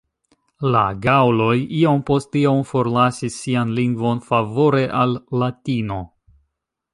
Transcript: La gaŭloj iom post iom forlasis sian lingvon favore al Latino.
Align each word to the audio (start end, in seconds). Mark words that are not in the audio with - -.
La 0.75 0.79
gaŭloj 1.01 1.57
iom 1.81 2.01
post 2.07 2.37
iom 2.41 2.63
forlasis 2.69 3.37
sian 3.43 3.75
lingvon 3.81 4.25
favore 4.31 4.83
al 5.03 5.15
Latino. 5.43 6.01